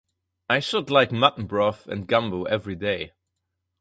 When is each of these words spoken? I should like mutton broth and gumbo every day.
I 0.49 0.61
should 0.61 0.89
like 0.89 1.11
mutton 1.11 1.45
broth 1.45 1.85
and 1.85 2.07
gumbo 2.07 2.45
every 2.45 2.73
day. 2.73 3.11